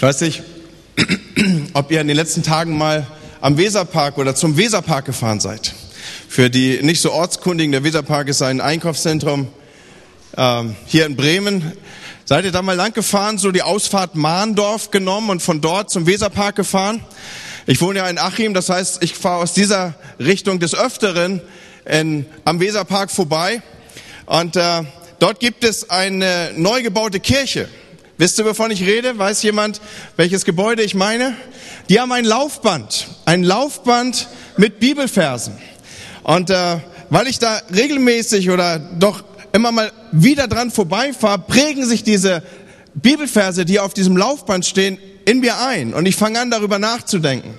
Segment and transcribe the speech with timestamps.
[0.00, 0.42] Ich weiß nicht,
[1.74, 3.06] ob ihr in den letzten Tagen mal
[3.42, 5.74] am Weserpark oder zum Weserpark gefahren seid.
[6.26, 9.48] Für die nicht so ortskundigen, der Weserpark ist ein Einkaufszentrum
[10.38, 11.72] ähm, hier in Bremen.
[12.24, 16.06] Seid ihr da mal lang gefahren, so die Ausfahrt Mahndorf genommen und von dort zum
[16.06, 17.04] Weserpark gefahren?
[17.66, 21.42] Ich wohne ja in Achim, das heißt, ich fahre aus dieser Richtung des Öfteren
[21.84, 23.60] in, am Weserpark vorbei.
[24.24, 24.82] Und äh,
[25.18, 27.68] dort gibt es eine neu gebaute Kirche.
[28.20, 29.16] Wisst ihr, wovon ich rede?
[29.16, 29.80] Weiß jemand,
[30.18, 31.34] welches Gebäude ich meine?
[31.88, 35.54] Die haben ein Laufband, ein Laufband mit Bibelversen.
[36.22, 36.76] Und äh,
[37.08, 42.42] weil ich da regelmäßig oder doch immer mal wieder dran vorbeifahre, prägen sich diese
[42.92, 45.94] Bibelverse, die auf diesem Laufband stehen, in mir ein.
[45.94, 47.54] Und ich fange an, darüber nachzudenken.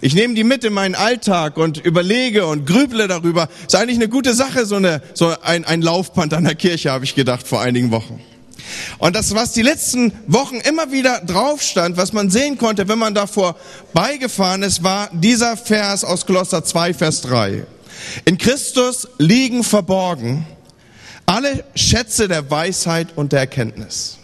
[0.00, 3.48] Ich nehme die mit in meinen Alltag und überlege und grüble darüber.
[3.66, 7.04] Ist eigentlich eine gute Sache, so, eine, so ein, ein Laufband an der Kirche, habe
[7.04, 8.20] ich gedacht vor einigen Wochen.
[8.98, 12.98] Und das, was die letzten Wochen immer wieder drauf stand, was man sehen konnte, wenn
[12.98, 13.56] man davor
[13.92, 17.66] beigefahren ist, war dieser Vers aus Kolosser 2, Vers 3.
[18.24, 20.46] In Christus liegen verborgen
[21.26, 24.18] alle Schätze der Weisheit und der Erkenntnis.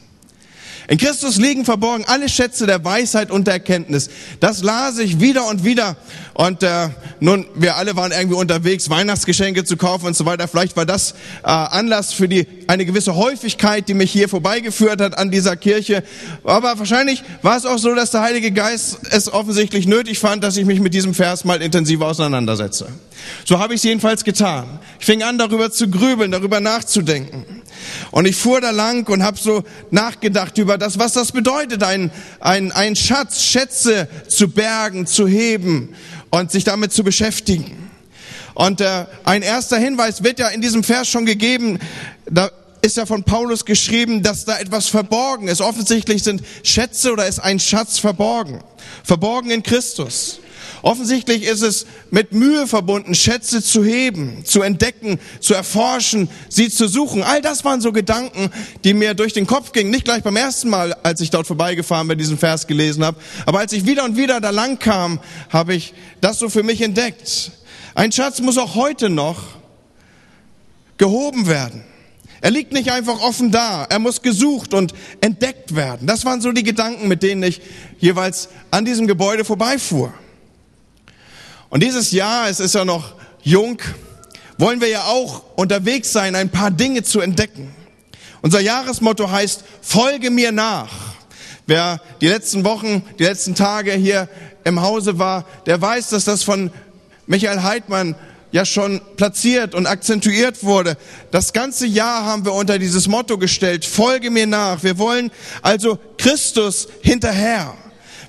[0.91, 4.11] In Christus liegen verborgen alle Schätze der Weisheit und der Erkenntnis.
[4.41, 5.97] Das las ich wieder und wieder.
[6.35, 6.89] Und äh,
[7.21, 10.49] nun, wir alle waren irgendwie unterwegs, Weihnachtsgeschenke zu kaufen und so weiter.
[10.49, 11.13] Vielleicht war das
[11.45, 16.03] äh, Anlass für die eine gewisse Häufigkeit, die mich hier vorbeigeführt hat an dieser Kirche.
[16.43, 20.57] Aber wahrscheinlich war es auch so, dass der Heilige Geist es offensichtlich nötig fand, dass
[20.57, 22.89] ich mich mit diesem Vers mal intensiver auseinandersetze.
[23.45, 24.81] So habe ich es jedenfalls getan.
[24.99, 27.63] Ich fing an, darüber zu grübeln, darüber nachzudenken.
[28.11, 32.11] Und ich fuhr da lang und habe so nachgedacht über das, was das bedeutet, ein,
[32.41, 35.95] ein, ein Schatz, Schätze zu bergen, zu heben
[36.31, 37.91] und sich damit zu beschäftigen.
[38.55, 41.79] Und äh, ein erster Hinweis wird ja in diesem Vers schon gegeben.
[42.29, 42.51] Da
[42.83, 45.61] ist ja von Paulus geschrieben, dass da etwas verborgen ist.
[45.61, 48.63] Offensichtlich sind Schätze oder ist ein Schatz verborgen.
[49.05, 50.41] Verborgen in Christus.
[50.83, 56.89] Offensichtlich ist es mit Mühe verbunden, Schätze zu heben, zu entdecken, zu erforschen, sie zu
[56.89, 57.23] suchen.
[57.23, 58.51] All das waren so Gedanken,
[58.85, 59.91] die mir durch den Kopf gingen.
[59.91, 63.19] Nicht gleich beim ersten Mal, als ich dort vorbeigefahren bin, diesen Vers gelesen habe.
[63.45, 65.21] Aber als ich wieder und wieder da lang kam,
[65.51, 67.53] habe ich das so für mich entdeckt.
[67.95, 69.39] Ein Schatz muss auch heute noch
[70.97, 71.85] gehoben werden.
[72.41, 73.85] Er liegt nicht einfach offen da.
[73.85, 76.07] Er muss gesucht und entdeckt werden.
[76.07, 77.61] Das waren so die Gedanken, mit denen ich
[77.99, 80.13] jeweils an diesem Gebäude vorbeifuhr.
[81.69, 83.81] Und dieses Jahr, es ist ja noch jung,
[84.59, 87.75] wollen wir ja auch unterwegs sein, ein paar Dinge zu entdecken.
[88.43, 90.91] Unser Jahresmotto heißt, folge mir nach.
[91.67, 94.29] Wer die letzten Wochen, die letzten Tage hier
[94.65, 96.73] im Hause war, der weiß, dass das von
[97.27, 98.17] Michael Heidmann
[98.53, 100.97] ja schon platziert und akzentuiert wurde.
[101.31, 104.83] Das ganze Jahr haben wir unter dieses Motto gestellt, folge mir nach.
[104.83, 105.31] Wir wollen
[105.63, 107.75] also Christus hinterher.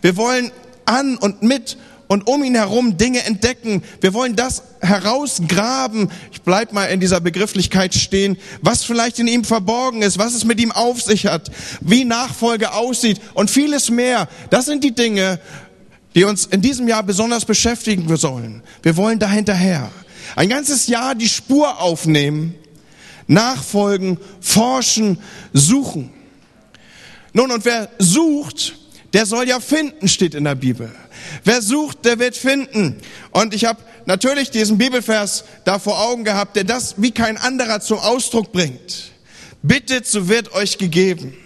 [0.02, 0.52] Wir wollen
[0.86, 1.78] an und mit
[2.12, 3.84] und um ihn herum Dinge entdecken.
[4.02, 6.12] Wir wollen das herausgraben.
[6.34, 10.44] Ich bleib mal in dieser Begrifflichkeit stehen, was vielleicht in ihm verborgen ist, was es
[10.44, 11.50] mit ihm auf sich hat,
[11.80, 14.28] wie Nachfolge aussieht und vieles mehr.
[14.50, 15.40] Das sind die Dinge,
[16.14, 18.62] die uns in diesem Jahr besonders beschäftigen sollen.
[18.84, 19.90] Wir wollen da hinterher.
[20.36, 22.56] Ein ganzes Jahr die Spur aufnehmen,
[23.28, 25.19] nachfolgen, forschen,
[25.53, 26.12] suchen.
[27.34, 28.75] Nun, und wer sucht,
[29.14, 30.91] der soll ja finden, steht in der Bibel.
[31.44, 32.97] Wer sucht, der wird finden.
[33.31, 37.81] Und ich habe natürlich diesen Bibelvers da vor Augen gehabt, der das wie kein anderer
[37.81, 39.12] zum Ausdruck bringt.
[39.62, 41.38] Bittet, so wird euch gegeben.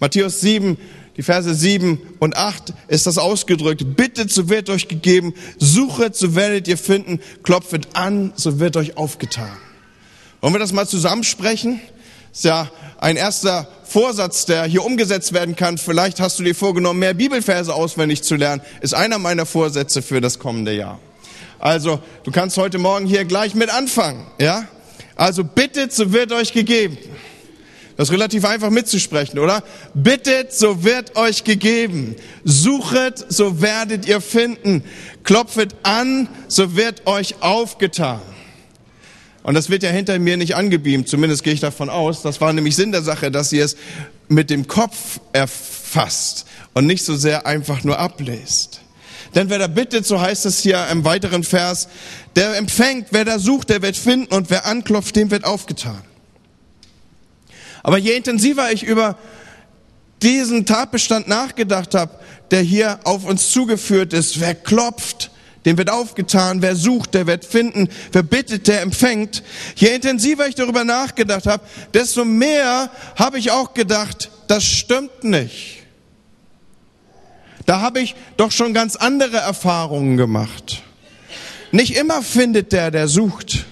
[0.00, 0.76] Matthäus 7,
[1.18, 3.96] die Verse 7 und 8 ist das ausgedrückt.
[3.96, 5.34] Bittet, so wird euch gegeben.
[5.58, 7.18] Suchet, so werdet ihr finden.
[7.42, 9.50] Klopfet an, so wird euch aufgetan.
[10.40, 11.80] Wollen wir das mal zusammensprechen?
[12.32, 15.76] Ist ja ein erster Vorsatz, der hier umgesetzt werden kann.
[15.76, 18.62] Vielleicht hast du dir vorgenommen, mehr Bibelverse auswendig zu lernen.
[18.80, 21.00] Ist einer meiner Vorsätze für das kommende Jahr.
[21.58, 24.68] Also, du kannst heute Morgen hier gleich mit anfangen, ja?
[25.16, 26.96] Also, bittet, so wird euch gegeben.
[27.98, 29.64] Das ist relativ einfach mitzusprechen, oder?
[29.92, 32.14] Bittet, so wird euch gegeben.
[32.44, 34.84] Suchet, so werdet ihr finden.
[35.24, 38.20] Klopfet an, so wird euch aufgetan.
[39.42, 42.22] Und das wird ja hinter mir nicht angebeamt, zumindest gehe ich davon aus.
[42.22, 43.76] Das war nämlich Sinn der Sache, dass sie es
[44.28, 48.80] mit dem Kopf erfasst und nicht so sehr einfach nur ablest.
[49.34, 51.88] Denn wer da bittet, so heißt es hier im weiteren Vers,
[52.36, 56.00] der empfängt, wer da sucht, der wird finden und wer anklopft, dem wird aufgetan.
[57.88, 59.16] Aber je intensiver ich über
[60.20, 62.18] diesen Tatbestand nachgedacht habe,
[62.50, 65.30] der hier auf uns zugeführt ist, wer klopft,
[65.64, 69.42] dem wird aufgetan, wer sucht, der wird finden, wer bittet, der empfängt.
[69.74, 71.64] Je intensiver ich darüber nachgedacht habe,
[71.94, 75.78] desto mehr habe ich auch gedacht, das stimmt nicht.
[77.64, 80.82] Da habe ich doch schon ganz andere Erfahrungen gemacht.
[81.72, 83.64] Nicht immer findet der, der sucht.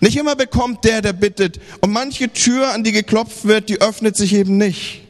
[0.00, 1.60] Nicht immer bekommt der, der bittet.
[1.80, 5.02] Und manche Tür, an die geklopft wird, die öffnet sich eben nicht.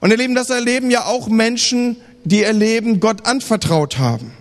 [0.00, 4.32] Und ihr Lieben, das erleben ja auch Menschen, die ihr Leben Gott anvertraut haben.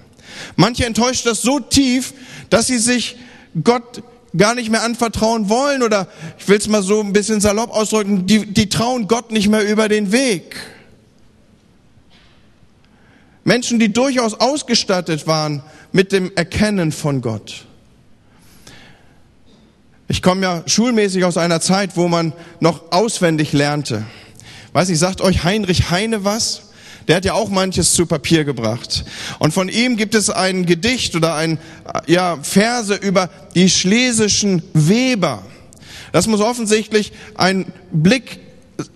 [0.56, 2.14] Manche enttäuscht das so tief,
[2.50, 3.18] dass sie sich
[3.64, 4.04] Gott
[4.38, 6.08] gar nicht mehr anvertrauen wollen oder
[6.38, 9.68] ich will es mal so ein bisschen salopp ausdrücken, die, die trauen Gott nicht mehr
[9.68, 10.56] über den Weg.
[13.44, 17.66] Menschen, die durchaus ausgestattet waren mit dem Erkennen von Gott.
[20.12, 24.04] Ich komme ja schulmäßig aus einer Zeit, wo man noch auswendig lernte.
[24.74, 26.64] Weiß ich, sagt euch Heinrich Heine was?
[27.08, 29.06] Der hat ja auch manches zu Papier gebracht.
[29.38, 31.60] Und von ihm gibt es ein Gedicht oder ein,
[32.08, 35.44] ja, Verse über die schlesischen Weber.
[36.12, 38.40] Das muss offensichtlich ein Blick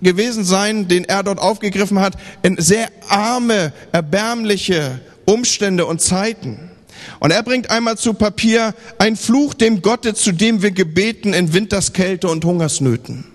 [0.01, 6.71] gewesen sein, den er dort aufgegriffen hat, in sehr arme, erbärmliche Umstände und Zeiten.
[7.19, 11.53] Und er bringt einmal zu Papier ein Fluch dem Gotte, zu dem wir gebeten in
[11.53, 13.25] Winterskälte und Hungersnöten.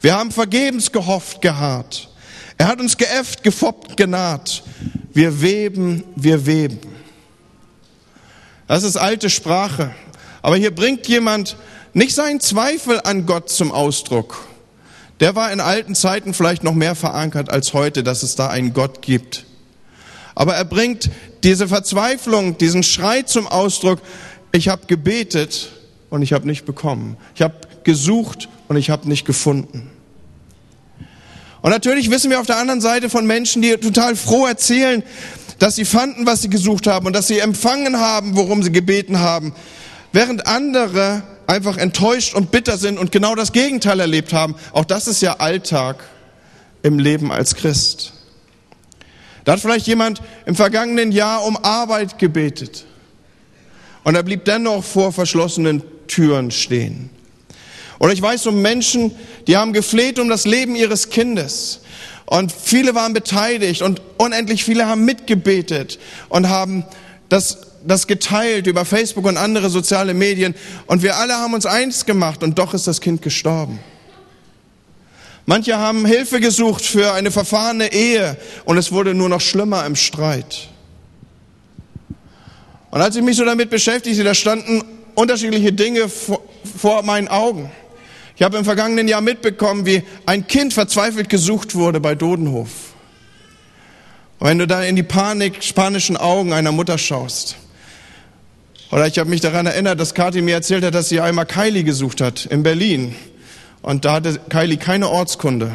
[0.00, 2.08] Wir haben vergebens gehofft, geharrt.
[2.56, 4.62] Er hat uns geäfft, gefoppt, genaht.
[5.12, 6.80] Wir weben, wir weben.
[8.66, 9.94] Das ist alte Sprache.
[10.42, 11.56] Aber hier bringt jemand
[11.94, 14.46] nicht seinen Zweifel an Gott zum Ausdruck.
[15.20, 18.72] Der war in alten Zeiten vielleicht noch mehr verankert als heute, dass es da einen
[18.72, 19.46] Gott gibt.
[20.38, 21.10] Aber er bringt
[21.42, 23.98] diese Verzweiflung, diesen Schrei zum Ausdruck,
[24.52, 25.72] ich habe gebetet
[26.10, 27.16] und ich habe nicht bekommen.
[27.34, 29.90] Ich habe gesucht und ich habe nicht gefunden.
[31.60, 35.02] Und natürlich wissen wir auf der anderen Seite von Menschen, die total froh erzählen,
[35.58, 39.18] dass sie fanden, was sie gesucht haben und dass sie empfangen haben, worum sie gebeten
[39.18, 39.52] haben,
[40.12, 44.54] während andere einfach enttäuscht und bitter sind und genau das Gegenteil erlebt haben.
[44.70, 46.04] Auch das ist ja Alltag
[46.84, 48.12] im Leben als Christ.
[49.48, 52.84] Da hat vielleicht jemand im vergangenen Jahr um Arbeit gebetet
[54.04, 57.08] und er blieb dennoch vor verschlossenen Türen stehen.
[57.98, 59.12] Oder ich weiß um Menschen,
[59.46, 61.80] die haben gefleht um das Leben ihres Kindes.
[62.26, 65.98] Und viele waren beteiligt und unendlich viele haben mitgebetet
[66.28, 66.84] und haben
[67.30, 67.56] das,
[67.86, 70.54] das geteilt über Facebook und andere soziale Medien.
[70.86, 73.80] Und wir alle haben uns eins gemacht und doch ist das Kind gestorben.
[75.48, 78.36] Manche haben Hilfe gesucht für eine verfahrene Ehe
[78.66, 80.68] und es wurde nur noch schlimmer im Streit.
[82.90, 84.84] Und als ich mich so damit beschäftigte, da standen
[85.14, 87.72] unterschiedliche Dinge vor, meinen Augen.
[88.36, 92.68] Ich habe im vergangenen Jahr mitbekommen, wie ein Kind verzweifelt gesucht wurde bei Dodenhof.
[94.40, 97.56] Und wenn du da in die Panik spanischen Augen einer Mutter schaust,
[98.90, 101.84] oder ich habe mich daran erinnert, dass Kathi mir erzählt hat, dass sie einmal Kylie
[101.84, 103.16] gesucht hat in Berlin.
[103.88, 105.74] Und da hatte Kylie keine Ortskunde.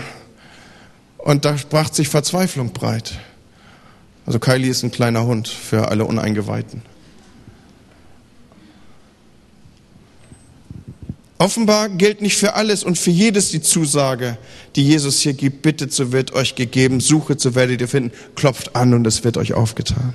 [1.18, 3.16] Und da sprach sich Verzweiflung breit.
[4.28, 6.84] Also Kylie ist ein kleiner Hund für alle Uneingeweihten.
[11.40, 14.38] Offenbar gilt nicht für alles und für jedes die Zusage,
[14.76, 15.64] die Jesus hier gibt.
[15.64, 17.00] Bittet, so wird euch gegeben.
[17.00, 18.12] Suchet, so werdet ihr finden.
[18.36, 20.14] Klopft an und es wird euch aufgetan.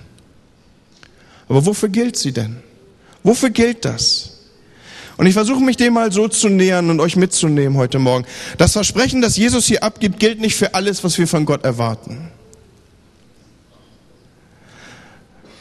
[1.48, 2.58] Aber wofür gilt sie denn?
[3.24, 4.37] Wofür gilt das?
[5.18, 8.24] Und ich versuche mich dem mal so zu nähern und euch mitzunehmen heute Morgen.
[8.56, 12.30] Das Versprechen, das Jesus hier abgibt, gilt nicht für alles, was wir von Gott erwarten.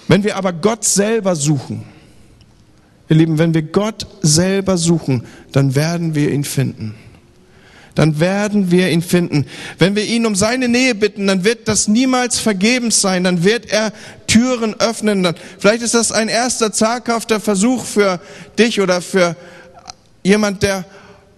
[0.07, 1.83] Wenn wir aber Gott selber suchen,
[3.09, 6.95] Ihr Lieben, wenn wir Gott selber suchen, dann werden wir ihn finden.
[7.95, 9.47] Dann werden wir ihn finden.
[9.79, 13.23] Wenn wir ihn um seine Nähe bitten, dann wird das niemals vergebens sein.
[13.23, 13.91] Dann wird er
[14.27, 15.27] Türen öffnen.
[15.57, 18.19] Vielleicht ist das ein erster zaghafter Versuch für
[18.59, 19.35] dich oder für
[20.27, 20.85] jemand, der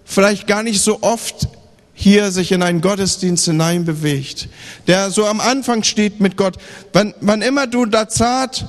[0.04, 1.48] vielleicht gar nicht so oft
[1.94, 4.48] hier sich in einen Gottesdienst hineinbewegt,
[4.86, 6.56] der so am Anfang steht mit Gott.
[6.92, 8.66] Wann, wann immer du da zart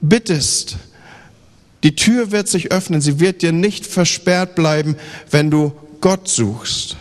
[0.00, 0.76] bittest,
[1.82, 4.96] die Tür wird sich öffnen, sie wird dir nicht versperrt bleiben,
[5.30, 6.96] wenn du Gott suchst.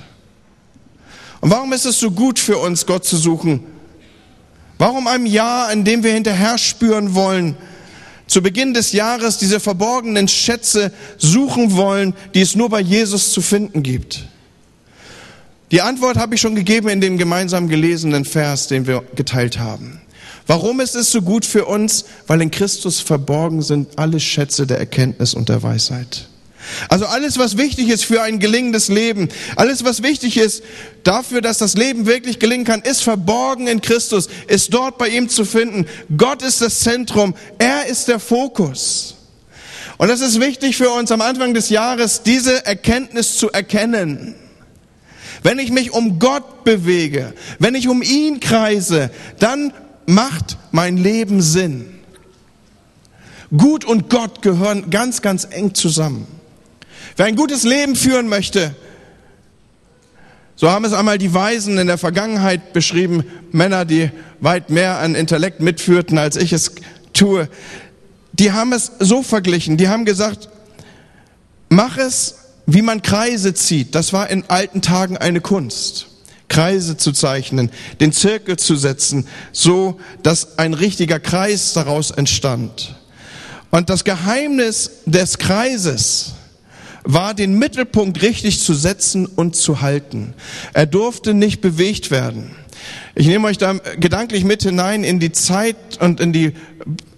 [1.40, 3.64] Und warum ist es so gut für uns, Gott zu suchen?
[4.78, 7.56] Warum ein Jahr, in dem wir hinterher spüren wollen,
[8.28, 13.42] zu Beginn des Jahres diese verborgenen Schätze suchen wollen, die es nur bei Jesus zu
[13.42, 14.26] finden gibt?
[15.72, 20.02] Die Antwort habe ich schon gegeben in dem gemeinsam gelesenen Vers, den wir geteilt haben.
[20.46, 22.06] Warum ist es so gut für uns?
[22.26, 26.30] Weil in Christus verborgen sind alle Schätze der Erkenntnis und der Weisheit.
[26.90, 30.64] Also alles, was wichtig ist für ein gelingendes Leben, alles, was wichtig ist
[31.04, 35.30] dafür, dass das Leben wirklich gelingen kann, ist verborgen in Christus, ist dort bei ihm
[35.30, 35.86] zu finden.
[36.16, 39.16] Gott ist das Zentrum, er ist der Fokus.
[39.98, 44.36] Und es ist wichtig für uns am Anfang des Jahres, diese Erkenntnis zu erkennen.
[45.44, 49.10] Wenn ich mich um Gott bewege, wenn ich um ihn kreise,
[49.40, 49.74] dann
[50.06, 52.00] macht mein Leben Sinn.
[53.56, 56.28] Gut und Gott gehören ganz, ganz eng zusammen.
[57.18, 58.76] Wer ein gutes Leben führen möchte,
[60.56, 65.16] so haben es einmal die Weisen in der Vergangenheit beschrieben, Männer, die weit mehr an
[65.16, 66.74] Intellekt mitführten, als ich es
[67.14, 67.50] tue,
[68.34, 70.48] die haben es so verglichen, die haben gesagt,
[71.70, 72.36] mach es,
[72.68, 73.96] wie man Kreise zieht.
[73.96, 76.08] Das war in alten Tagen eine Kunst.
[76.50, 82.96] Kreise zu zeichnen, den Zirkel zu setzen, so dass ein richtiger Kreis daraus entstand.
[83.72, 86.37] Und das Geheimnis des Kreises
[87.08, 90.34] war, den Mittelpunkt richtig zu setzen und zu halten.
[90.74, 92.52] Er durfte nicht bewegt werden.
[93.16, 96.54] Ich nehme euch da gedanklich mit hinein in die Zeit und in die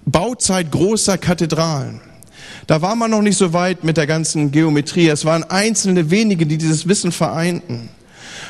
[0.05, 2.01] Bauzeit großer Kathedralen.
[2.67, 5.07] Da war man noch nicht so weit mit der ganzen Geometrie.
[5.07, 7.89] Es waren einzelne wenige, die dieses Wissen vereinten.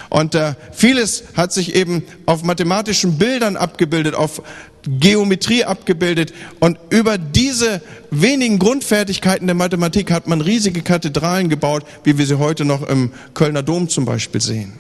[0.10, 4.42] Und äh, vieles hat sich eben auf mathematischen Bildern abgebildet, auf
[4.84, 6.34] Geometrie abgebildet.
[6.60, 7.82] Und über diese
[8.12, 13.12] wenigen Grundfertigkeiten der Mathematik hat man riesige Kathedralen gebaut, wie wir sie heute noch im
[13.34, 14.74] Kölner Dom zum Beispiel sehen.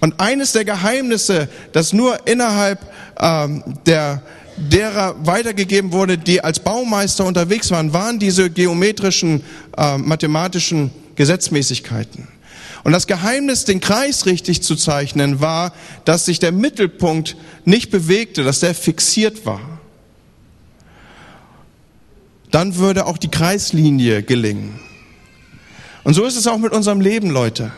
[0.00, 2.80] Und eines der Geheimnisse, das nur innerhalb
[3.20, 4.22] ähm, der
[4.56, 9.42] derer weitergegeben wurde, die als Baumeister unterwegs waren, waren diese geometrischen,
[9.76, 12.28] äh, mathematischen Gesetzmäßigkeiten.
[12.86, 15.72] Und das Geheimnis, den Kreis richtig zu zeichnen, war,
[16.04, 19.80] dass sich der Mittelpunkt nicht bewegte, dass der fixiert war.
[22.52, 24.78] Dann würde auch die Kreislinie gelingen.
[26.04, 27.72] Und so ist es auch mit unserem Leben, Leute.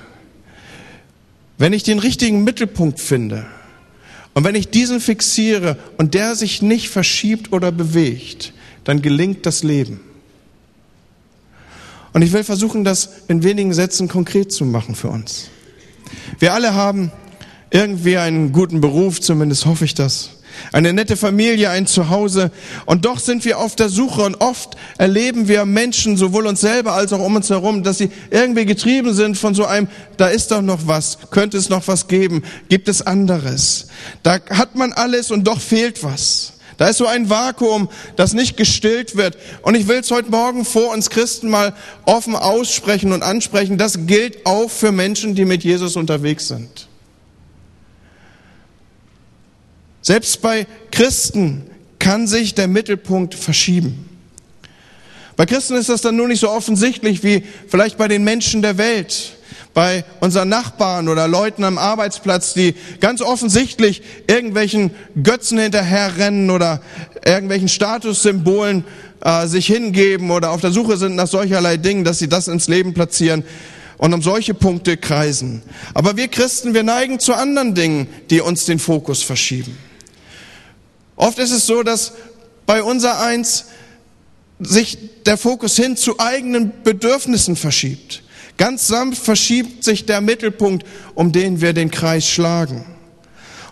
[1.57, 3.47] Wenn ich den richtigen Mittelpunkt finde
[4.35, 8.53] und wenn ich diesen fixiere und der sich nicht verschiebt oder bewegt,
[8.85, 10.01] dann gelingt das Leben.
[12.19, 15.51] Und ich will versuchen, das in wenigen Sätzen konkret zu machen für uns.
[16.41, 17.13] Wir alle haben
[17.71, 20.31] irgendwie einen guten Beruf, zumindest hoffe ich das.
[20.73, 22.51] Eine nette Familie, ein Zuhause.
[22.87, 26.95] Und doch sind wir auf der Suche und oft erleben wir Menschen, sowohl uns selber
[26.95, 30.51] als auch um uns herum, dass sie irgendwie getrieben sind von so einem, da ist
[30.51, 33.87] doch noch was, könnte es noch was geben, gibt es anderes.
[34.25, 36.55] Da hat man alles und doch fehlt was.
[36.79, 39.37] Da ist so ein Vakuum, das nicht gestillt wird.
[39.63, 41.75] Und ich will es heute Morgen vor uns Christen mal
[42.07, 43.79] offen aussprechen und ansprechen.
[43.79, 46.89] Das gilt auch für Menschen, die mit Jesus unterwegs sind.
[50.03, 51.69] Selbst bei Christen
[51.99, 54.09] kann sich der Mittelpunkt verschieben.
[55.35, 58.79] Bei Christen ist das dann nur nicht so offensichtlich wie vielleicht bei den Menschen der
[58.79, 59.37] Welt
[59.75, 64.91] bei unseren Nachbarn oder Leuten am Arbeitsplatz, die ganz offensichtlich irgendwelchen
[65.23, 66.81] Götzen hinterherrennen oder
[67.25, 68.85] irgendwelchen Statussymbolen
[69.21, 72.69] äh, sich hingeben oder auf der Suche sind nach solcherlei Dingen, dass sie das ins
[72.69, 73.45] Leben platzieren
[73.99, 75.63] und um solche Punkte kreisen.
[75.95, 79.77] Aber wir Christen, wir neigen zu anderen Dingen, die uns den Fokus verschieben.
[81.17, 82.13] Oft ist es so, dass
[82.65, 83.67] bei unser Eins
[84.61, 88.23] sich der Fokus hin zu eigenen Bedürfnissen verschiebt.
[88.59, 90.85] Ganz sanft verschiebt sich der Mittelpunkt,
[91.15, 92.85] um den wir den Kreis schlagen.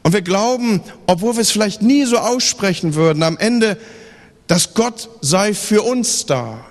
[0.05, 3.77] Und wir glauben, obwohl wir es vielleicht nie so aussprechen würden, am Ende,
[4.47, 6.65] dass Gott sei für uns da,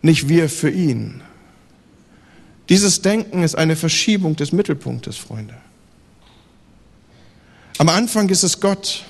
[0.00, 1.22] nicht wir für ihn.
[2.68, 5.56] Dieses Denken ist eine Verschiebung des Mittelpunktes, Freunde.
[7.78, 9.04] Am Anfang ist es Gott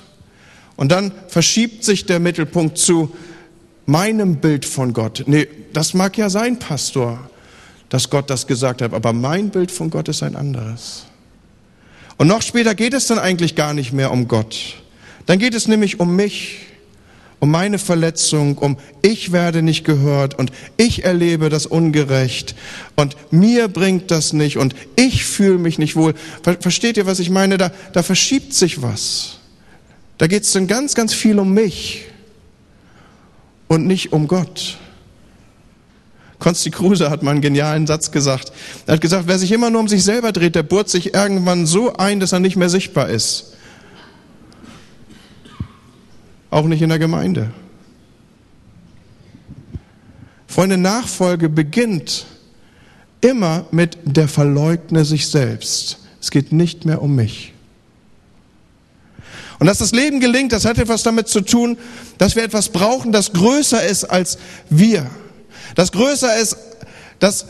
[0.77, 3.15] und dann verschiebt sich der Mittelpunkt zu
[3.85, 5.25] meinem Bild von Gott.
[5.27, 7.29] Nee, das mag ja sein, Pastor
[7.89, 11.05] dass Gott das gesagt hat, aber mein Bild von Gott ist ein anderes.
[12.17, 14.77] Und noch später geht es dann eigentlich gar nicht mehr um Gott.
[15.27, 16.61] Dann geht es nämlich um mich,
[17.41, 22.55] um meine Verletzung, um ich werde nicht gehört und ich erlebe das ungerecht
[22.97, 26.15] und mir bringt das nicht und ich fühle mich nicht wohl.
[26.61, 27.59] Versteht ihr, was ich meine?
[27.59, 29.39] Da, da verschiebt sich was.
[30.19, 32.07] Da geht es dann ganz, ganz viel um mich
[33.69, 34.79] und nicht um Gott.
[36.45, 38.53] Konsti Kruse hat mal einen genialen Satz gesagt.
[38.87, 41.65] Er hat gesagt, wer sich immer nur um sich selber dreht, der bohrt sich irgendwann
[41.65, 43.55] so ein, dass er nicht mehr sichtbar ist.
[46.51, 47.51] Auch nicht in der Gemeinde.
[50.47, 52.27] Freunde, Nachfolge beginnt
[53.23, 56.01] immer mit der Verleugne sich selbst.
[56.21, 57.55] Es geht nicht mehr um mich.
[59.59, 61.79] Und dass das Leben gelingt, das hat etwas damit zu tun,
[62.19, 64.37] dass wir etwas brauchen, das größer ist als
[64.69, 65.11] wir
[65.75, 66.57] das größer ist,
[67.19, 67.47] das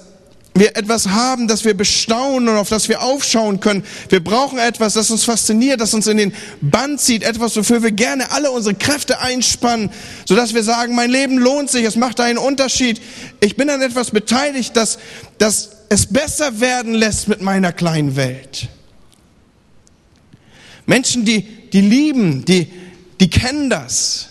[0.57, 3.85] wir etwas haben, das wir bestaunen und auf das wir aufschauen können.
[4.09, 7.91] Wir brauchen etwas, das uns fasziniert, das uns in den Band zieht, etwas, wofür wir
[7.91, 9.91] gerne alle unsere Kräfte einspannen,
[10.25, 13.01] sodass wir sagen, mein Leben lohnt sich, es macht einen Unterschied.
[13.41, 14.99] Ich bin an etwas beteiligt, das,
[15.39, 18.69] das es besser werden lässt mit meiner kleinen Welt.
[20.87, 22.71] Menschen, die, die lieben, die,
[23.19, 24.29] die kennen das.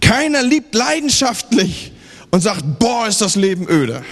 [0.00, 1.92] Keiner liebt leidenschaftlich
[2.30, 4.04] und sagt, boah, ist das Leben öde.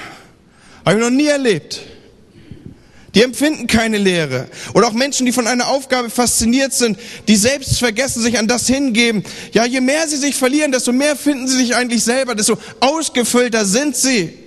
[0.84, 1.80] Habe ich noch nie erlebt.
[3.14, 4.48] Die empfinden keine Lehre.
[4.74, 8.66] Oder auch Menschen, die von einer Aufgabe fasziniert sind, die selbst vergessen, sich an das
[8.66, 9.24] hingeben.
[9.52, 13.64] Ja, je mehr sie sich verlieren, desto mehr finden sie sich eigentlich selber, desto ausgefüllter
[13.64, 14.38] sind sie.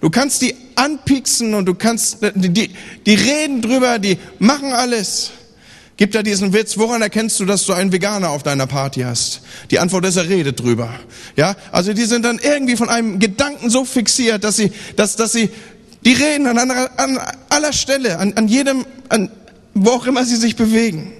[0.00, 2.70] Du kannst die anpieksen und du kannst, die,
[3.06, 5.32] die reden drüber, die machen alles.
[5.96, 9.40] Gibt da diesen Witz, woran erkennst du, dass du einen Veganer auf deiner Party hast?
[9.70, 10.90] Die Antwort ist, er redet drüber.
[11.36, 15.32] Ja, also die sind dann irgendwie von einem Gedanken so fixiert, dass sie, dass, dass
[15.32, 15.48] sie,
[16.04, 19.30] die reden an, einer, an aller Stelle, an, an jedem, an,
[19.72, 21.12] wo auch immer sie sich bewegen.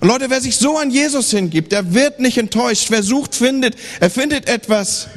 [0.00, 2.86] Und Leute, wer sich so an Jesus hingibt, der wird nicht enttäuscht.
[2.90, 3.76] Wer sucht, findet.
[4.00, 5.08] Er findet etwas,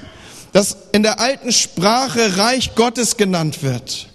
[0.52, 4.11] das in der alten Sprache Reich Gottes genannt wird.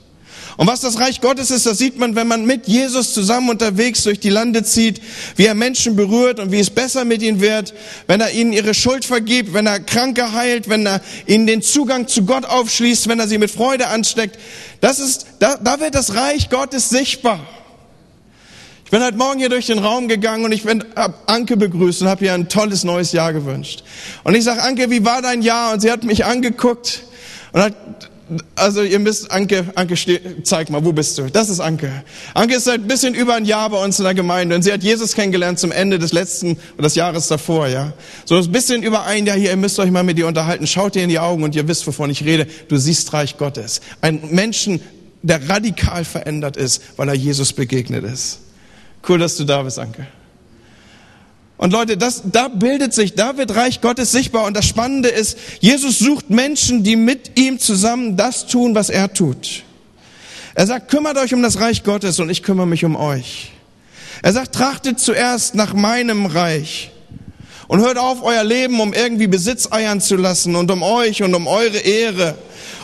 [0.56, 4.04] Und was das Reich Gottes ist, das sieht man, wenn man mit Jesus zusammen unterwegs
[4.04, 5.02] durch die Lande zieht,
[5.36, 7.74] wie er Menschen berührt und wie es besser mit ihnen wird,
[8.06, 12.08] wenn er ihnen ihre Schuld vergibt, wenn er Kranke heilt, wenn er ihnen den Zugang
[12.08, 14.38] zu Gott aufschließt, wenn er sie mit Freude ansteckt.
[14.80, 17.40] Das ist, da, da wird das Reich Gottes sichtbar.
[18.86, 22.08] Ich bin heute Morgen hier durch den Raum gegangen und ich habe Anke begrüßt und
[22.08, 23.82] habe ihr ein tolles neues Jahr gewünscht.
[24.22, 25.72] Und ich sage, Anke, wie war dein Jahr?
[25.72, 27.02] Und sie hat mich angeguckt
[27.52, 27.74] und hat
[28.56, 29.94] also ihr müsst, Anke, Anke,
[30.42, 31.30] zeig mal, wo bist du?
[31.30, 32.04] Das ist Anke.
[32.34, 34.72] Anke ist seit ein bisschen über ein Jahr bei uns in der Gemeinde und sie
[34.72, 37.92] hat Jesus kennengelernt zum Ende des letzten des Jahres davor, ja.
[38.24, 40.66] So ein bisschen über ein Jahr hier, ihr müsst euch mal mit ihr unterhalten.
[40.66, 42.46] Schaut dir in die Augen und ihr wisst, wovon ich rede.
[42.68, 43.80] Du siehst Reich Gottes.
[44.00, 44.80] Ein Menschen,
[45.22, 48.40] der radikal verändert ist, weil er Jesus begegnet ist.
[49.08, 50.06] Cool, dass du da bist, Anke.
[51.58, 54.44] Und Leute, das, da bildet sich, da wird Reich Gottes sichtbar.
[54.44, 59.12] Und das Spannende ist, Jesus sucht Menschen, die mit ihm zusammen das tun, was er
[59.12, 59.64] tut.
[60.54, 63.52] Er sagt, kümmert euch um das Reich Gottes und ich kümmere mich um euch.
[64.22, 66.90] Er sagt, trachtet zuerst nach meinem Reich
[67.68, 71.34] und hört auf, euer Leben um irgendwie Besitz eiern zu lassen und um euch und
[71.34, 72.38] um eure Ehre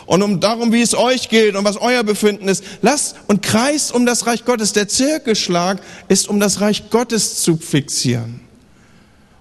[0.05, 2.63] und um darum, wie es euch geht und was euer Befinden ist.
[2.83, 4.75] Lasst und kreist um das Reich Gottes.
[4.75, 8.42] Der Zirkelschlag ist, um das Reich Gottes zu fixieren.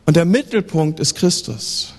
[0.06, 1.94] Und der Mittelpunkt ist Christus.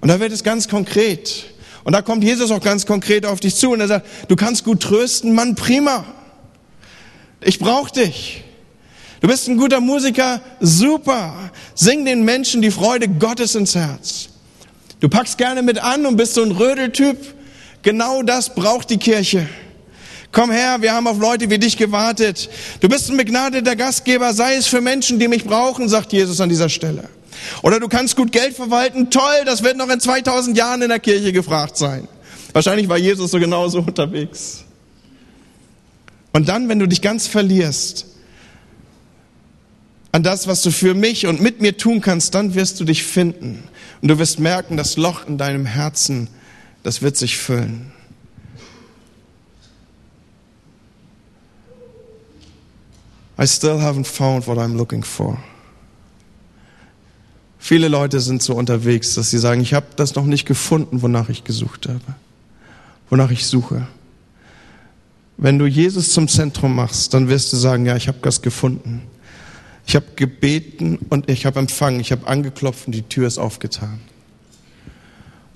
[0.00, 1.46] Und da wird es ganz konkret.
[1.84, 4.64] Und da kommt Jesus auch ganz konkret auf dich zu und er sagt, du kannst
[4.64, 6.04] gut trösten, Mann, prima.
[7.40, 8.42] Ich brauche dich.
[9.20, 11.50] Du bist ein guter Musiker, super.
[11.74, 14.28] Sing den Menschen die Freude Gottes ins Herz.
[15.00, 17.34] Du packst gerne mit an und bist so ein Rödeltyp.
[17.82, 19.48] Genau das braucht die Kirche.
[20.36, 22.50] Komm her, wir haben auf Leute wie dich gewartet.
[22.80, 26.50] Du bist ein begnadeter Gastgeber, sei es für Menschen, die mich brauchen, sagt Jesus an
[26.50, 27.08] dieser Stelle.
[27.62, 31.00] Oder du kannst gut Geld verwalten, toll, das wird noch in 2000 Jahren in der
[31.00, 32.06] Kirche gefragt sein.
[32.52, 34.64] Wahrscheinlich war Jesus so genauso unterwegs.
[36.34, 38.04] Und dann, wenn du dich ganz verlierst
[40.12, 43.04] an das, was du für mich und mit mir tun kannst, dann wirst du dich
[43.04, 43.62] finden.
[44.02, 46.28] Und du wirst merken, das Loch in deinem Herzen,
[46.82, 47.95] das wird sich füllen.
[53.38, 55.38] I still haven't found what I'm looking for.
[57.58, 61.28] Viele Leute sind so unterwegs, dass sie sagen, ich habe das noch nicht gefunden, wonach
[61.28, 62.14] ich gesucht habe,
[63.10, 63.88] wonach ich suche.
[65.36, 69.02] Wenn du Jesus zum Zentrum machst, dann wirst du sagen, ja, ich habe das gefunden.
[69.86, 74.00] Ich habe gebeten und ich habe empfangen, ich habe angeklopft und die Tür ist aufgetan.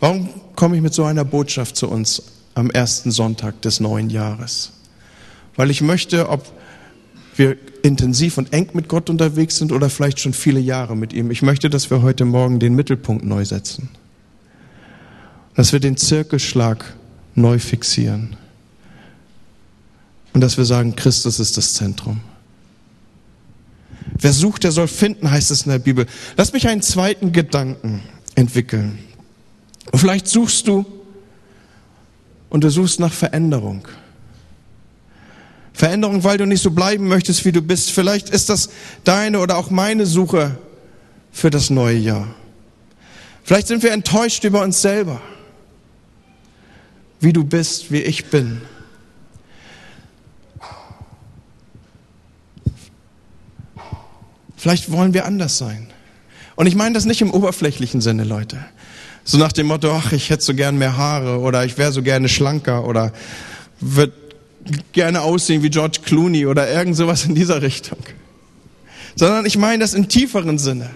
[0.00, 2.22] Warum komme ich mit so einer Botschaft zu uns
[2.54, 4.72] am ersten Sonntag des neuen Jahres?
[5.56, 6.44] Weil ich möchte, ob
[7.40, 11.30] wir intensiv und eng mit Gott unterwegs sind oder vielleicht schon viele Jahre mit ihm.
[11.30, 13.88] Ich möchte, dass wir heute Morgen den Mittelpunkt neu setzen.
[15.56, 16.94] Dass wir den Zirkelschlag
[17.34, 18.36] neu fixieren.
[20.34, 22.20] Und dass wir sagen, Christus ist das Zentrum.
[24.18, 26.06] Wer sucht, der soll finden, heißt es in der Bibel.
[26.36, 28.02] Lass mich einen zweiten Gedanken
[28.34, 28.98] entwickeln.
[29.90, 30.84] Und vielleicht suchst du
[32.50, 33.88] und du suchst nach Veränderung.
[35.72, 37.90] Veränderung, weil du nicht so bleiben möchtest, wie du bist.
[37.90, 38.70] Vielleicht ist das
[39.04, 40.58] deine oder auch meine Suche
[41.32, 42.26] für das neue Jahr.
[43.44, 45.20] Vielleicht sind wir enttäuscht über uns selber,
[47.20, 48.60] wie du bist, wie ich bin.
[54.56, 55.86] Vielleicht wollen wir anders sein.
[56.54, 58.58] Und ich meine das nicht im oberflächlichen Sinne, Leute,
[59.24, 62.02] So nach dem Motto, ach, ich hätte so gern mehr Haare oder ich wäre so
[62.02, 63.12] gerne schlanker oder
[63.80, 64.12] würde
[64.92, 67.98] gerne aussehen wie George Clooney oder irgend sowas in dieser Richtung.
[69.16, 70.90] Sondern ich meine das im tieferen Sinne.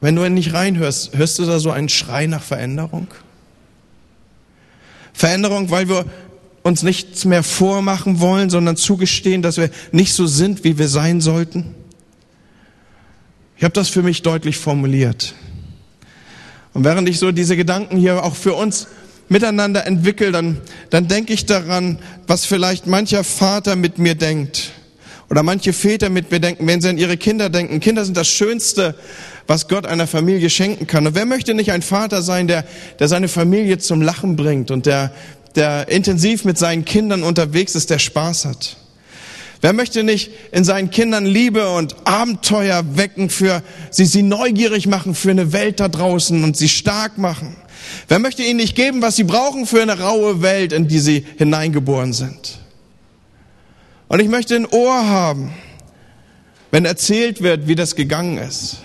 [0.00, 3.06] Wenn du nicht reinhörst, hörst du da so einen Schrei nach Veränderung?
[5.14, 6.04] Veränderung, weil wir
[6.62, 11.22] uns nichts mehr vormachen wollen, sondern zugestehen, dass wir nicht so sind, wie wir sein
[11.22, 11.74] sollten?
[13.56, 15.34] Ich habe das für mich deutlich formuliert.
[16.72, 18.88] Und während ich so diese Gedanken hier auch für uns
[19.28, 20.58] miteinander entwickle, dann,
[20.90, 24.72] dann denke ich daran, was vielleicht mancher Vater mit mir denkt
[25.30, 27.80] oder manche Väter mit mir denken, wenn sie an ihre Kinder denken.
[27.80, 28.94] Kinder sind das Schönste,
[29.46, 31.06] was Gott einer Familie schenken kann.
[31.06, 32.64] Und wer möchte nicht ein Vater sein, der,
[32.98, 35.12] der seine Familie zum Lachen bringt und der,
[35.54, 38.76] der intensiv mit seinen Kindern unterwegs ist, der Spaß hat?
[39.64, 45.14] Wer möchte nicht in seinen Kindern Liebe und Abenteuer wecken für sie, sie neugierig machen
[45.14, 47.56] für eine Welt da draußen und sie stark machen?
[48.06, 51.24] Wer möchte ihnen nicht geben, was sie brauchen für eine raue Welt, in die sie
[51.38, 52.58] hineingeboren sind?
[54.08, 55.54] Und ich möchte ein Ohr haben,
[56.70, 58.80] wenn erzählt wird, wie das gegangen ist.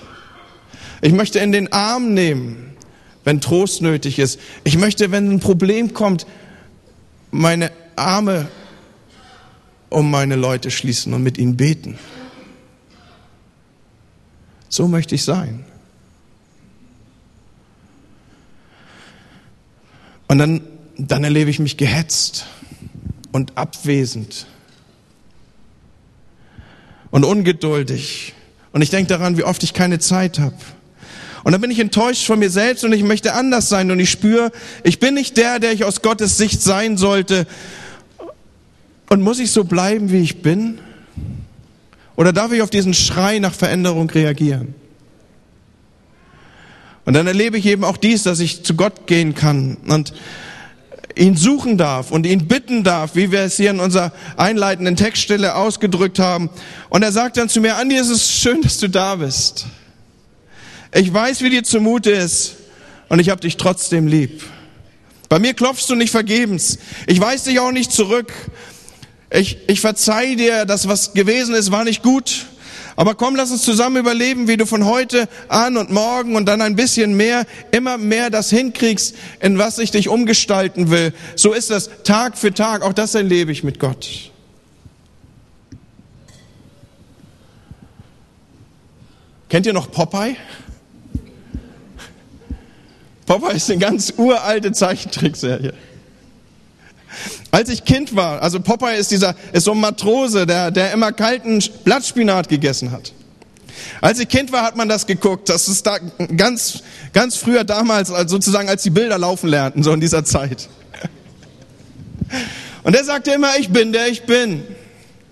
[1.02, 2.78] Ich möchte in den Arm nehmen,
[3.26, 4.40] wenn Trost nötig ist.
[4.64, 6.26] Ich möchte, wenn ein Problem kommt,
[7.32, 8.48] meine Arme
[9.90, 11.98] um meine Leute schließen und mit ihnen beten.
[14.70, 15.66] So möchte ich sein.
[20.28, 20.62] Und dann,
[20.98, 22.46] dann erlebe ich mich gehetzt
[23.32, 24.46] und abwesend
[27.10, 28.36] und ungeduldig.
[28.72, 30.56] Und ich denke daran, wie oft ich keine Zeit habe.
[31.44, 34.12] Und dann bin ich enttäuscht von mir selbst und ich möchte anders sein und ich
[34.12, 34.52] spüre,
[34.84, 37.48] ich bin nicht der, der ich aus Gottes Sicht sein sollte.
[39.10, 40.80] Und muss ich so bleiben, wie ich bin?
[42.16, 44.76] Oder darf ich auf diesen Schrei nach Veränderung reagieren?
[47.06, 50.14] Und dann erlebe ich eben auch dies, dass ich zu Gott gehen kann und
[51.16, 55.56] ihn suchen darf und ihn bitten darf, wie wir es hier in unserer einleitenden Textstelle
[55.56, 56.50] ausgedrückt haben.
[56.90, 59.66] Und er sagt dann zu mir, Andi, es ist schön, dass du da bist.
[60.94, 62.56] Ich weiß, wie dir zumute ist
[63.10, 64.44] und ich habe dich trotzdem lieb.
[65.30, 66.80] Bei mir klopfst du nicht vergebens.
[67.06, 68.34] Ich weiß dich auch nicht zurück.
[69.32, 72.48] Ich, ich verzeih dir, das was gewesen ist, war nicht gut.
[72.96, 76.62] Aber komm, lass uns zusammen überleben, wie du von heute an und morgen und dann
[76.62, 81.14] ein bisschen mehr, immer mehr das hinkriegst, in was ich dich umgestalten will.
[81.36, 82.82] So ist das Tag für Tag.
[82.82, 84.32] Auch das erlebe ich mit Gott.
[89.48, 90.36] Kennt ihr noch Popeye?
[93.26, 95.74] Popeye ist eine ganz uralte Zeichentrickserie.
[97.52, 101.12] Als ich Kind war, also Popeye ist dieser, ist so ein Matrose, der, der immer
[101.12, 103.12] kalten Blattspinat gegessen hat.
[104.02, 105.50] Als ich Kind war, hat man das geguckt.
[105.50, 105.98] Das ist da
[106.38, 106.84] ganz,
[107.14, 110.70] ganz früher damals, sozusagen als die Bilder laufen lernten, so in dieser Zeit.
[112.84, 114.64] Und er sagte immer, ich bin der ich bin.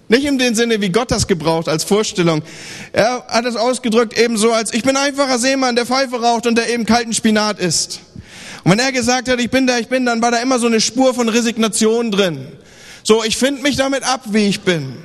[0.09, 2.41] Nicht in dem Sinne, wie Gott das gebraucht als Vorstellung.
[2.93, 6.69] Er hat es ausgedrückt ebenso als, ich bin einfacher Seemann, der Pfeife raucht und der
[6.69, 7.99] eben kalten Spinat isst.
[8.67, 10.67] Und wenn er gesagt hat, ich bin der, ich bin, dann war da immer so
[10.67, 12.47] eine Spur von Resignation drin.
[13.01, 14.97] So, ich finde mich damit ab, wie ich bin.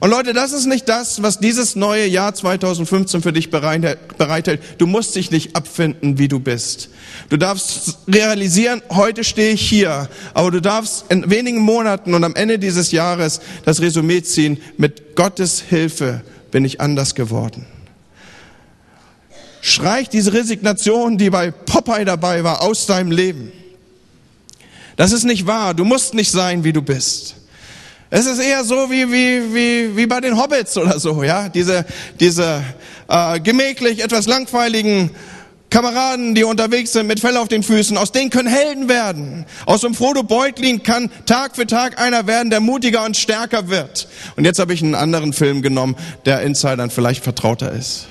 [0.00, 4.60] Und Leute, das ist nicht das, was dieses neue Jahr 2015 für dich bereithält.
[4.78, 6.88] Du musst dich nicht abfinden, wie du bist.
[7.28, 12.34] Du darfst realisieren, heute stehe ich hier, aber du darfst in wenigen Monaten und am
[12.36, 17.66] Ende dieses Jahres das Resümee ziehen, mit Gottes Hilfe bin ich anders geworden.
[19.60, 23.52] Streich diese Resignation, die bei Popeye dabei war, aus deinem Leben.
[24.96, 25.74] Das ist nicht wahr.
[25.74, 27.36] Du musst nicht sein, wie du bist.
[28.10, 31.48] Es ist eher so wie, wie, wie, wie bei den Hobbits oder so, ja.
[31.48, 31.84] Diese,
[32.18, 32.62] diese
[33.06, 35.10] äh, gemächlich, etwas langweiligen
[35.70, 39.44] Kameraden, die unterwegs sind mit Fell auf den Füßen, aus denen können Helden werden.
[39.66, 44.08] Aus dem Frodo Beutlin kann Tag für Tag einer werden, der mutiger und stärker wird.
[44.36, 45.94] Und jetzt habe ich einen anderen Film genommen,
[46.24, 48.06] der Insidern vielleicht vertrauter ist.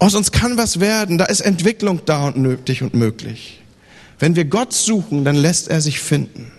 [0.00, 3.60] Aus uns kann was werden, da ist Entwicklung da und nötig und möglich.
[4.18, 6.50] Wenn wir Gott suchen, dann lässt er sich finden.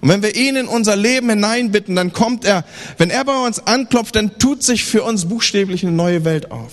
[0.00, 2.64] Und wenn wir ihn in unser Leben hineinbitten, dann kommt er.
[2.98, 6.72] Wenn er bei uns anklopft, dann tut sich für uns buchstäblich eine neue Welt auf.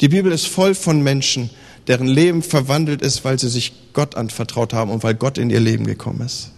[0.00, 1.50] Die Bibel ist voll von Menschen,
[1.86, 5.60] deren Leben verwandelt ist, weil sie sich Gott anvertraut haben und weil Gott in ihr
[5.60, 6.50] Leben gekommen ist.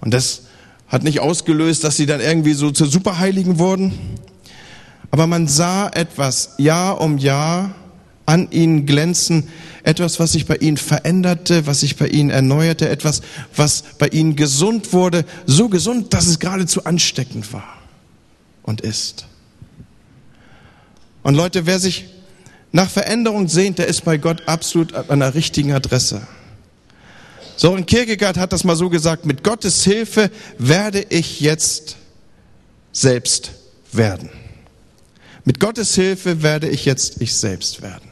[0.00, 0.44] Und das
[0.88, 3.92] hat nicht ausgelöst, dass sie dann irgendwie so zu Superheiligen wurden.
[5.14, 7.76] Aber man sah etwas Jahr um Jahr
[8.26, 9.46] an ihnen glänzen,
[9.84, 13.22] etwas, was sich bei ihnen veränderte, was sich bei ihnen erneuerte, etwas,
[13.54, 17.78] was bei ihnen gesund wurde, so gesund, dass es geradezu ansteckend war
[18.64, 19.26] und ist.
[21.22, 22.06] Und Leute, wer sich
[22.72, 26.26] nach Veränderung sehnt, der ist bei Gott absolut an der richtigen Adresse.
[27.54, 31.94] Soren Kierkegaard hat das mal so gesagt, mit Gottes Hilfe werde ich jetzt
[32.90, 33.52] selbst
[33.92, 34.28] werden.
[35.44, 38.08] Mit Gottes Hilfe werde ich jetzt ich selbst werden.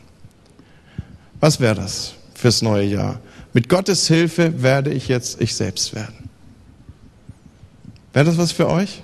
[1.40, 3.20] Was wäre das fürs neue Jahr?
[3.52, 6.30] Mit Gottes Hilfe werde ich jetzt ich selbst werden.
[8.12, 9.02] Wäre das was für euch?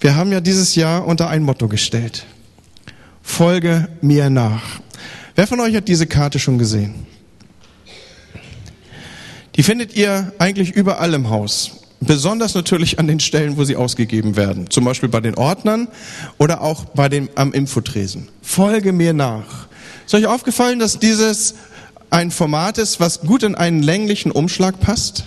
[0.00, 2.26] Wir haben ja dieses Jahr unter ein Motto gestellt.
[3.22, 4.80] Folge mir nach.
[5.36, 7.06] Wer von euch hat diese Karte schon gesehen?
[9.56, 11.79] Die findet ihr eigentlich überall im Haus.
[12.00, 14.70] Besonders natürlich an den Stellen, wo sie ausgegeben werden.
[14.70, 15.88] Zum Beispiel bei den Ordnern
[16.38, 18.28] oder auch bei dem, am Infotresen.
[18.40, 19.68] Folge mir nach.
[20.06, 21.54] Ist euch aufgefallen, dass dieses
[22.08, 25.24] ein Format ist, was gut in einen länglichen Umschlag passt?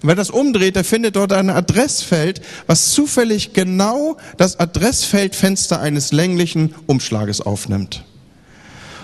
[0.00, 6.12] Und wer das umdreht, der findet dort ein Adressfeld, was zufällig genau das Adressfeldfenster eines
[6.12, 8.04] länglichen Umschlages aufnimmt.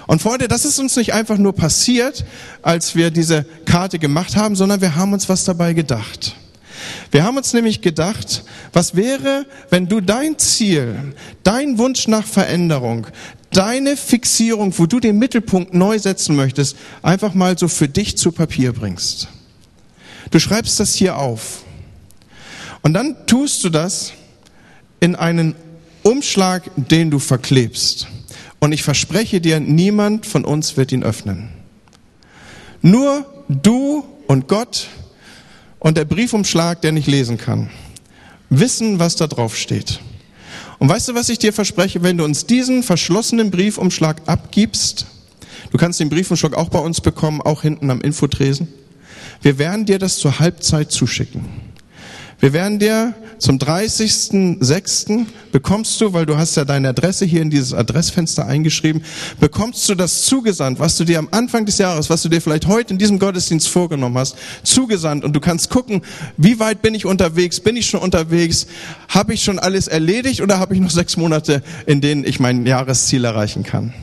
[0.06, 2.24] Und Freunde, das ist uns nicht einfach nur passiert,
[2.62, 6.36] als wir diese Karte gemacht haben, sondern wir haben uns was dabei gedacht.
[7.12, 13.06] Wir haben uns nämlich gedacht, was wäre, wenn du dein Ziel, dein Wunsch nach Veränderung,
[13.50, 18.32] deine Fixierung, wo du den Mittelpunkt neu setzen möchtest, einfach mal so für dich zu
[18.32, 19.28] Papier bringst.
[20.30, 21.64] Du schreibst das hier auf.
[22.80, 24.14] Und dann tust du das
[24.98, 25.54] in einen
[26.02, 28.08] Umschlag, den du verklebst.
[28.58, 31.50] Und ich verspreche dir, niemand von uns wird ihn öffnen.
[32.80, 34.88] Nur du und Gott
[35.82, 37.68] und der Briefumschlag, der nicht lesen kann,
[38.50, 39.98] wissen, was da drauf steht.
[40.78, 45.06] Und weißt du, was ich dir verspreche, wenn du uns diesen verschlossenen Briefumschlag abgibst?
[45.72, 48.68] Du kannst den Briefumschlag auch bei uns bekommen, auch hinten am Infotresen.
[49.40, 51.46] Wir werden dir das zur Halbzeit zuschicken.
[52.42, 55.26] Wir werden dir zum 30.06.
[55.52, 59.04] bekommst du, weil du hast ja deine Adresse hier in dieses Adressfenster eingeschrieben,
[59.38, 62.66] bekommst du das zugesandt, was du dir am Anfang des Jahres, was du dir vielleicht
[62.66, 66.02] heute in diesem Gottesdienst vorgenommen hast, zugesandt und du kannst gucken,
[66.36, 68.66] wie weit bin ich unterwegs, bin ich schon unterwegs,
[69.08, 72.66] habe ich schon alles erledigt oder habe ich noch sechs Monate, in denen ich mein
[72.66, 73.94] Jahresziel erreichen kann.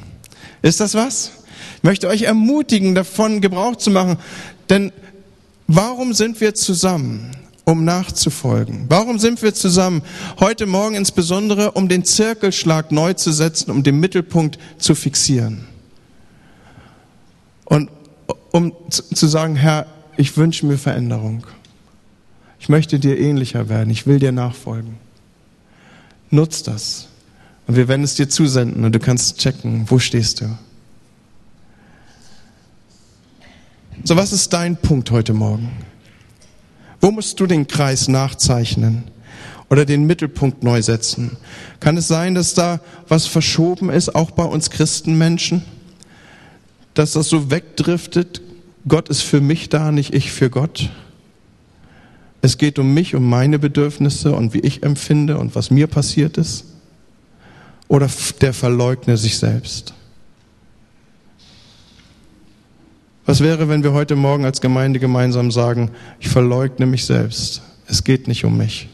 [0.62, 1.32] Ist das was?
[1.76, 4.16] Ich möchte euch ermutigen, davon Gebrauch zu machen,
[4.70, 4.94] denn
[5.68, 7.32] warum sind wir zusammen?
[7.72, 8.86] Um nachzufolgen?
[8.90, 10.02] Warum sind wir zusammen?
[10.40, 15.68] Heute Morgen insbesondere, um den Zirkelschlag neu zu setzen, um den Mittelpunkt zu fixieren.
[17.66, 17.90] Und
[18.52, 19.86] um zu sagen, Herr,
[20.18, 21.46] ich wünsche mir Veränderung.
[22.60, 23.90] Ich möchte dir ähnlicher werden.
[23.90, 24.98] Ich will dir nachfolgen.
[26.30, 27.08] Nutz das.
[27.68, 30.58] Und wir werden es dir zusenden und du kannst checken, wo stehst du.
[34.04, 35.72] So, was ist dein Punkt heute Morgen?
[37.02, 39.04] Wo musst du den Kreis nachzeichnen
[39.70, 41.38] oder den Mittelpunkt neu setzen?
[41.80, 45.64] Kann es sein, dass da was verschoben ist, auch bei uns Christenmenschen?
[46.94, 48.42] Dass das so wegdriftet,
[48.88, 50.90] Gott ist für mich da, nicht ich für Gott?
[52.42, 56.38] Es geht um mich, um meine Bedürfnisse und wie ich empfinde und was mir passiert
[56.38, 56.66] ist?
[57.88, 58.10] Oder
[58.42, 59.94] der verleugne sich selbst?
[63.30, 67.62] Was wäre, wenn wir heute Morgen als Gemeinde gemeinsam sagen, ich verleugne mich selbst.
[67.86, 68.90] Es geht nicht um mich.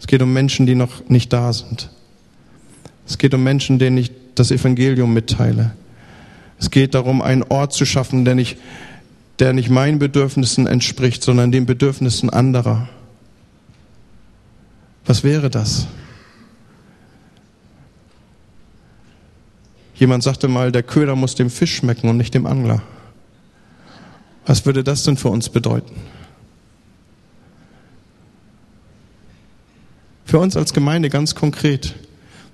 [0.00, 1.90] Es geht um Menschen, die noch nicht da sind.
[3.06, 5.72] Es geht um Menschen, denen ich das Evangelium mitteile.
[6.58, 8.56] Es geht darum, einen Ort zu schaffen, der nicht,
[9.38, 12.88] der nicht meinen Bedürfnissen entspricht, sondern den Bedürfnissen anderer.
[15.04, 15.88] Was wäre das?
[19.98, 22.82] Jemand sagte mal, der Köder muss dem Fisch schmecken und nicht dem Angler.
[24.46, 25.94] Was würde das denn für uns bedeuten?
[30.24, 31.94] Für uns als Gemeinde ganz konkret,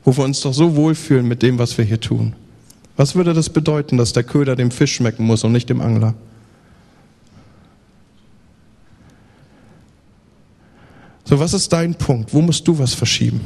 [0.04, 2.34] wo wir uns doch so wohlfühlen mit dem, was wir hier tun.
[2.96, 6.14] Was würde das bedeuten, dass der Köder dem Fisch schmecken muss und nicht dem Angler?
[11.24, 12.32] So, was ist dein Punkt?
[12.32, 13.40] Wo musst du was verschieben?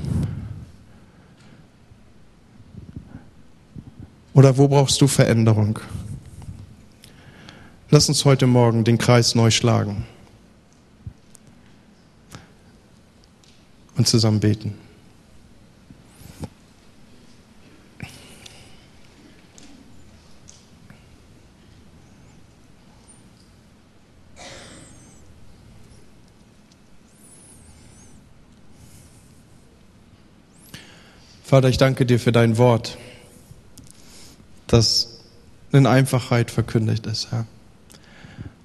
[4.38, 5.80] Oder wo brauchst du Veränderung?
[7.90, 10.06] Lass uns heute Morgen den Kreis neu schlagen
[13.96, 14.74] und zusammen beten.
[31.42, 32.98] Vater, ich danke dir für dein Wort,
[34.68, 35.20] das
[35.72, 37.46] in Einfachheit verkündigt ist, Herr.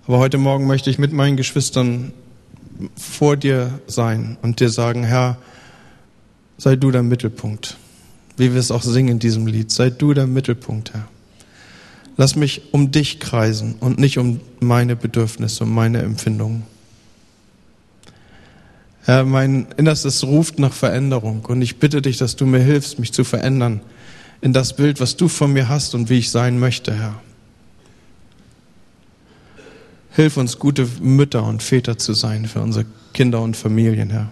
[0.05, 2.13] Aber heute Morgen möchte ich mit meinen Geschwistern
[2.95, 5.37] vor dir sein und dir sagen, Herr,
[6.57, 7.77] sei du der Mittelpunkt.
[8.35, 11.07] Wie wir es auch singen in diesem Lied, sei du der Mittelpunkt, Herr.
[12.17, 16.63] Lass mich um dich kreisen und nicht um meine Bedürfnisse, um meine Empfindungen.
[19.03, 23.13] Herr, mein Innerstes ruft nach Veränderung und ich bitte dich, dass du mir hilfst, mich
[23.13, 23.81] zu verändern
[24.41, 27.21] in das Bild, was du von mir hast und wie ich sein möchte, Herr.
[30.11, 34.31] Hilf uns, gute Mütter und Väter zu sein für unsere Kinder und Familien, Herr.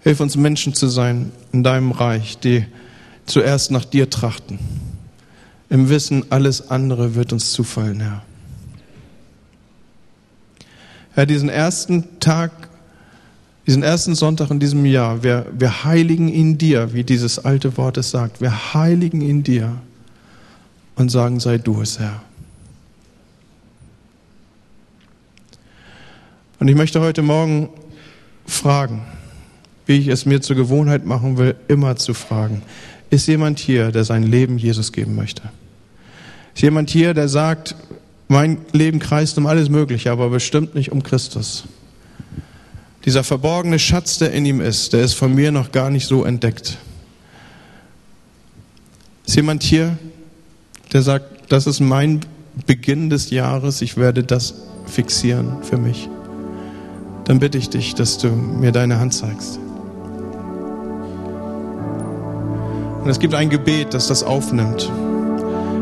[0.00, 2.64] Hilf uns, Menschen zu sein in deinem Reich, die
[3.26, 4.58] zuerst nach dir trachten.
[5.70, 8.22] Im Wissen, alles andere wird uns zufallen, Herr.
[11.14, 12.67] Herr, diesen ersten Tag,
[13.68, 17.98] diesen ersten Sonntag in diesem Jahr, wir, wir heiligen in dir, wie dieses alte Wort
[17.98, 18.40] es sagt.
[18.40, 19.76] Wir heiligen in dir
[20.96, 22.22] und sagen, sei du es, Herr.
[26.58, 27.68] Und ich möchte heute Morgen
[28.46, 29.02] fragen,
[29.84, 32.62] wie ich es mir zur Gewohnheit machen will, immer zu fragen,
[33.10, 35.42] ist jemand hier, der sein Leben Jesus geben möchte?
[36.54, 37.76] Ist jemand hier, der sagt,
[38.28, 41.64] mein Leben kreist um alles Mögliche, aber bestimmt nicht um Christus?
[43.08, 46.24] Dieser verborgene Schatz, der in ihm ist, der ist von mir noch gar nicht so
[46.24, 46.76] entdeckt.
[49.26, 49.96] Ist jemand hier,
[50.92, 52.20] der sagt, das ist mein
[52.66, 56.10] Beginn des Jahres, ich werde das fixieren für mich?
[57.24, 59.58] Dann bitte ich dich, dass du mir deine Hand zeigst.
[63.02, 64.92] Und es gibt ein Gebet, das das aufnimmt.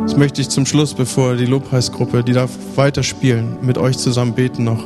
[0.05, 4.63] Das möchte ich zum Schluss, bevor die Lobpreisgruppe, die darf weiterspielen, mit euch zusammen beten
[4.63, 4.85] noch.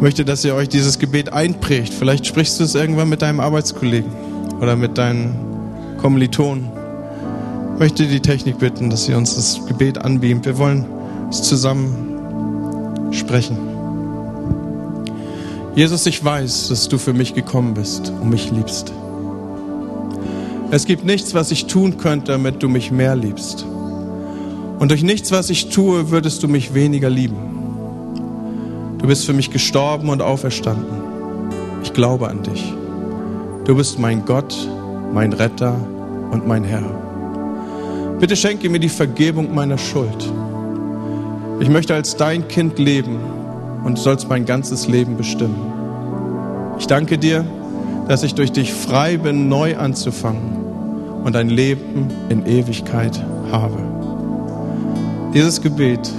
[0.00, 1.92] Ich möchte, dass ihr euch dieses Gebet einprägt.
[1.92, 4.10] Vielleicht sprichst du es irgendwann mit deinem Arbeitskollegen
[4.58, 5.34] oder mit deinen
[5.98, 6.70] Kommilitonen.
[7.74, 10.46] Ich möchte die Technik bitten, dass sie uns das Gebet anbeamt.
[10.46, 10.86] Wir wollen
[11.28, 13.58] es zusammen sprechen.
[15.74, 18.94] Jesus, ich weiß, dass du für mich gekommen bist und mich liebst.
[20.70, 23.66] Es gibt nichts, was ich tun könnte, damit du mich mehr liebst.
[24.78, 27.59] Und durch nichts, was ich tue, würdest du mich weniger lieben.
[29.00, 31.50] Du bist für mich gestorben und auferstanden.
[31.82, 32.72] Ich glaube an dich.
[33.64, 34.54] Du bist mein Gott,
[35.12, 35.74] mein Retter
[36.30, 36.82] und mein Herr.
[38.20, 40.30] Bitte schenke mir die Vergebung meiner Schuld.
[41.60, 43.18] Ich möchte als dein Kind leben
[43.84, 46.76] und du sollst mein ganzes Leben bestimmen.
[46.78, 47.46] Ich danke dir,
[48.06, 53.18] dass ich durch dich frei bin, neu anzufangen und ein Leben in Ewigkeit
[53.50, 53.78] habe.
[55.32, 56.10] Dieses Gebet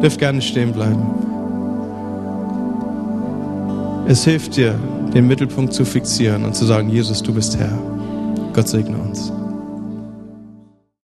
[0.00, 1.23] dürft gerne stehen bleiben.
[4.06, 4.78] Es hilft dir,
[5.14, 7.72] den Mittelpunkt zu fixieren und zu sagen, Jesus, du bist Herr.
[8.52, 9.32] Gott segne uns.